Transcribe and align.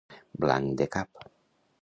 Blanc 0.45 0.73
de 0.81 0.89
cap. 0.97 1.23